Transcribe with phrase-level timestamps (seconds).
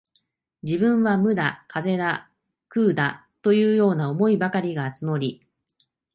[0.63, 2.31] 自分は無だ、風だ、
[2.69, 5.45] 空だ、というような思いばかりが募り、